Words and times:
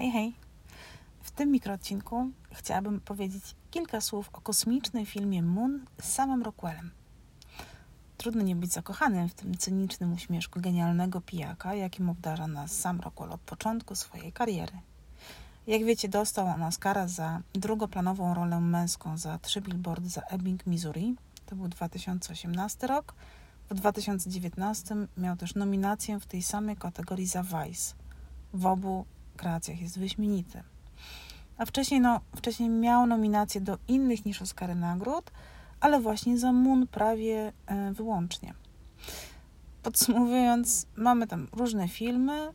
Hej, 0.00 0.10
hej! 0.10 0.34
W 1.22 1.30
tym 1.30 1.50
mikroodcinku 1.50 2.30
chciałabym 2.52 3.00
powiedzieć 3.00 3.42
kilka 3.70 4.00
słów 4.00 4.30
o 4.32 4.40
kosmicznym 4.40 5.06
filmie 5.06 5.42
Moon 5.42 5.84
z 6.02 6.04
samym 6.04 6.42
Rockwellem. 6.42 6.90
Trudno 8.16 8.42
nie 8.42 8.56
być 8.56 8.72
zakochanym 8.72 9.28
w 9.28 9.34
tym 9.34 9.56
cynicznym 9.56 10.12
uśmieszku 10.12 10.60
genialnego 10.60 11.20
pijaka, 11.20 11.74
jakim 11.74 12.08
obdarza 12.08 12.46
nas 12.46 12.72
sam 12.72 13.00
Rockwell 13.00 13.32
od 13.32 13.40
początku 13.40 13.94
swojej 13.94 14.32
kariery. 14.32 14.72
Jak 15.66 15.84
wiecie, 15.84 16.08
dostał 16.08 16.46
on 16.46 16.62
Oscara 16.62 17.08
za 17.08 17.40
drugoplanową 17.52 18.34
rolę 18.34 18.60
męską 18.60 19.18
za 19.18 19.38
trzy 19.38 19.60
billboardy 19.60 20.08
za 20.08 20.20
Ebbing, 20.20 20.66
Missouri. 20.66 21.16
To 21.46 21.56
był 21.56 21.68
2018 21.68 22.86
rok. 22.86 23.14
W 23.70 23.74
2019 23.74 24.96
miał 25.16 25.36
też 25.36 25.54
nominację 25.54 26.20
w 26.20 26.26
tej 26.26 26.42
samej 26.42 26.76
kategorii 26.76 27.26
za 27.26 27.42
Vice. 27.42 27.94
W 28.54 28.66
obu 28.66 29.04
kreacjach 29.40 29.80
jest 29.80 29.98
wyśmienity. 29.98 30.62
A 31.58 31.64
wcześniej, 31.66 32.00
no, 32.00 32.20
wcześniej 32.36 32.68
miał 32.68 33.06
nominacje 33.06 33.60
do 33.60 33.78
innych 33.88 34.24
niż 34.24 34.42
Oscary 34.42 34.74
nagród, 34.74 35.30
ale 35.80 36.00
właśnie 36.00 36.38
za 36.38 36.52
Moon 36.52 36.86
prawie 36.86 37.52
e, 37.66 37.92
wyłącznie. 37.92 38.54
Podsumowując, 39.82 40.86
mamy 40.96 41.26
tam 41.26 41.48
różne 41.52 41.88
filmy. 41.88 42.52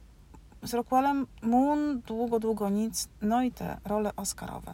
Z 0.64 0.74
Rockwellem 0.74 1.28
Moon, 1.42 2.02
długo, 2.02 2.40
długo 2.40 2.70
nic, 2.70 3.08
no 3.22 3.44
i 3.44 3.52
te 3.52 3.78
role 3.86 4.16
Oscarowe. 4.16 4.74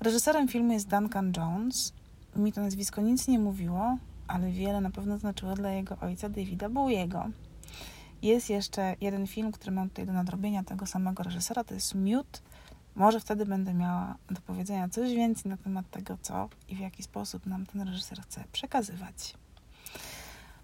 Reżyserem 0.00 0.48
filmu 0.48 0.72
jest 0.72 0.88
Duncan 0.88 1.32
Jones. 1.36 1.92
Mi 2.36 2.52
to 2.52 2.60
nazwisko 2.60 3.00
nic 3.00 3.28
nie 3.28 3.38
mówiło, 3.38 3.96
ale 4.28 4.50
wiele 4.50 4.80
na 4.80 4.90
pewno 4.90 5.18
znaczyło 5.18 5.54
dla 5.54 5.70
jego 5.70 5.96
ojca 6.00 6.28
Davida 6.28 6.68
Bowiego. 6.68 7.26
Jest 8.22 8.50
jeszcze 8.50 8.96
jeden 9.00 9.26
film, 9.26 9.52
który 9.52 9.72
mam 9.72 9.88
tutaj 9.88 10.06
do 10.06 10.12
nadrobienia 10.12 10.64
tego 10.64 10.86
samego 10.86 11.22
reżysera, 11.22 11.64
to 11.64 11.74
jest 11.74 11.94
Mute. 11.94 12.38
Może 12.94 13.20
wtedy 13.20 13.46
będę 13.46 13.74
miała 13.74 14.14
do 14.30 14.40
powiedzenia 14.40 14.88
coś 14.88 15.14
więcej 15.14 15.50
na 15.50 15.56
temat 15.56 15.90
tego, 15.90 16.18
co 16.22 16.48
i 16.68 16.76
w 16.76 16.78
jaki 16.78 17.02
sposób 17.02 17.46
nam 17.46 17.66
ten 17.66 17.80
reżyser 17.80 18.22
chce 18.22 18.44
przekazywać. 18.52 19.34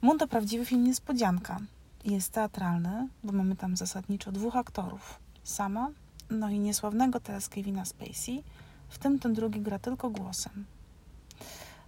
Moon 0.03 0.19
to 0.19 0.29
prawdziwy 0.29 0.67
film 0.67 0.85
niespodzianka. 0.85 1.61
Jest 2.05 2.33
teatralny, 2.33 3.09
bo 3.25 3.33
mamy 3.33 3.57
tam 3.57 3.77
zasadniczo 3.77 4.33
dwóch 4.33 4.57
aktorów. 4.57 5.19
Sama, 5.45 5.91
no 6.31 6.51
i 6.51 6.59
niesławnego 6.59 7.21
teraz 7.21 7.49
Kevina 7.49 7.85
Spacey, 7.85 8.43
w 8.89 8.99
tym 8.99 9.19
ten 9.19 9.35
drugi 9.35 9.61
gra 9.61 9.79
tylko 9.79 10.11
głosem. 10.11 10.65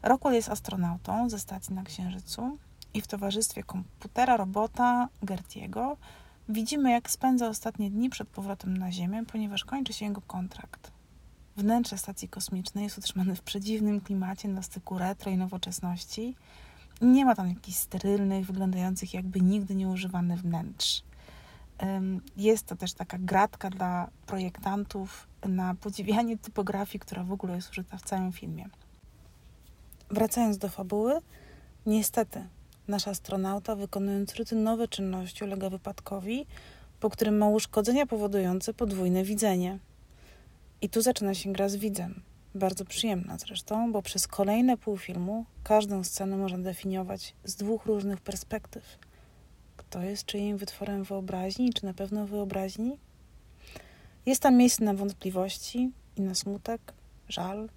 Rockwell 0.02 0.34
jest 0.34 0.48
astronautą 0.48 1.30
ze 1.30 1.38
stacji 1.38 1.74
na 1.74 1.83
Księżycu 1.83 2.58
i 2.94 3.00
w 3.00 3.06
towarzystwie 3.06 3.62
komputera, 3.62 4.36
robota 4.36 5.08
Gertiego 5.22 5.96
widzimy, 6.48 6.90
jak 6.90 7.10
spędza 7.10 7.48
ostatnie 7.48 7.90
dni 7.90 8.10
przed 8.10 8.28
powrotem 8.28 8.76
na 8.76 8.92
Ziemię, 8.92 9.24
ponieważ 9.32 9.64
kończy 9.64 9.92
się 9.92 10.04
jego 10.04 10.20
kontrakt. 10.20 10.92
Wnętrze 11.56 11.98
stacji 11.98 12.28
kosmicznej 12.28 12.84
jest 12.84 12.98
utrzymane 12.98 13.34
w 13.34 13.42
przedziwnym 13.42 14.00
klimacie 14.00 14.48
na 14.48 14.62
styku 14.62 14.98
retro 14.98 15.30
i 15.30 15.36
nowoczesności. 15.36 16.36
Nie 17.00 17.24
ma 17.24 17.34
tam 17.34 17.48
jakichś 17.48 17.78
sterylnych, 17.78 18.46
wyglądających 18.46 19.14
jakby 19.14 19.40
nigdy 19.40 19.74
nie 19.74 19.88
używanych 19.88 20.40
wnętrz. 20.40 21.02
Jest 22.36 22.66
to 22.66 22.77
też 22.77 22.92
taka 22.92 23.18
gratka 23.18 23.70
dla 23.70 24.10
projektantów 24.27 25.27
na 25.48 25.74
podziwianie 25.74 26.38
typografii, 26.38 27.00
która 27.00 27.24
w 27.24 27.32
ogóle 27.32 27.56
jest 27.56 27.70
użyta 27.70 27.96
w 27.96 28.02
całym 28.02 28.32
filmie. 28.32 28.68
Wracając 30.10 30.58
do 30.58 30.68
fabuły, 30.68 31.20
niestety 31.86 32.48
nasz 32.88 33.08
astronauta, 33.08 33.77
wykonując 33.77 34.34
rutynowe 34.34 34.88
czynności, 34.88 35.44
ulega 35.44 35.70
wypadkowi, 35.70 36.47
po 37.00 37.11
którym 37.11 37.39
ma 37.39 37.48
uszkodzenia 37.48 38.06
powodujące 38.06 38.74
podwójne 38.74 39.24
widzenie. 39.24 39.78
I 40.80 40.89
tu 40.89 41.02
zaczyna 41.02 41.34
się 41.34 41.52
gra 41.52 41.69
z 41.69 41.77
widzem. 41.77 42.22
Bardzo 42.55 42.84
przyjemna 42.84 43.39
zresztą, 43.39 43.92
bo 43.92 44.02
przez 44.02 44.28
kolejne 44.28 44.77
pół 44.77 44.98
filmu 44.98 45.44
każdą 45.64 46.05
scenę 46.05 46.36
można 46.36 46.58
definiować 46.58 47.34
z 47.45 47.55
dwóch 47.56 47.86
różnych 47.86 48.20
perspektyw. 48.20 48.98
Kto 49.77 50.02
jest 50.02 50.24
czyim 50.24 50.56
wytworem 50.56 51.05
wyobraźni, 51.05 51.73
czy 51.73 51.85
na 51.85 51.95
pewno 51.95 52.27
wyobraźni? 52.27 52.96
Jest 54.27 54.42
tam 54.42 54.56
miejsce 54.56 54.85
na 54.85 54.95
wątpliwości 54.95 55.90
i 56.17 56.23
na 56.23 56.35
smutek, 56.35 56.80
żal, 57.29 57.68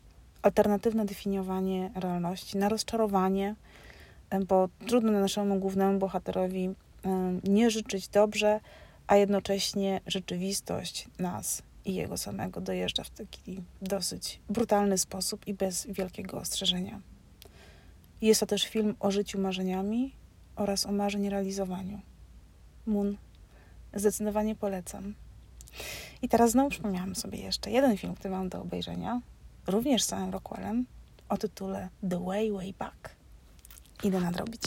alternatywne 0.41 1.05
definiowanie 1.05 1.91
realności, 1.95 2.57
na 2.57 2.69
rozczarowanie, 2.69 3.55
bo 4.47 4.69
trudno 4.87 5.11
naszemu 5.11 5.59
głównemu 5.59 5.99
bohaterowi 5.99 6.69
nie 7.43 7.69
życzyć 7.69 8.07
dobrze, 8.07 8.59
a 9.07 9.15
jednocześnie 9.15 10.01
rzeczywistość 10.07 11.07
nas 11.19 11.61
i 11.85 11.95
jego 11.95 12.17
samego 12.17 12.61
dojeżdża 12.61 13.03
w 13.03 13.09
taki 13.09 13.63
dosyć 13.81 14.39
brutalny 14.49 14.97
sposób 14.97 15.47
i 15.47 15.53
bez 15.53 15.87
wielkiego 15.87 16.37
ostrzeżenia. 16.37 17.01
Jest 18.21 18.39
to 18.39 18.45
też 18.45 18.67
film 18.67 18.95
o 18.99 19.11
życiu 19.11 19.39
marzeniami 19.39 20.15
oraz 20.55 20.85
o 20.85 20.91
marzeń 20.91 21.29
realizowaniu. 21.29 22.01
Moon. 22.85 23.17
Zdecydowanie 23.93 24.55
polecam. 24.55 25.13
I 26.21 26.29
teraz 26.29 26.51
znowu 26.51 26.69
przypomniałam 26.69 27.15
sobie 27.15 27.39
jeszcze 27.39 27.71
jeden 27.71 27.97
film, 27.97 28.15
który 28.15 28.29
mam 28.29 28.49
do 28.49 28.61
obejrzenia, 28.61 29.21
również 29.67 30.03
z 30.03 30.07
samym 30.07 30.31
Rockwellem, 30.31 30.85
o 31.29 31.37
tytule 31.37 31.89
The 32.09 32.25
Way, 32.25 32.51
Way 32.51 32.73
Back. 32.79 33.14
Idę 34.03 34.19
nadrobić. 34.19 34.61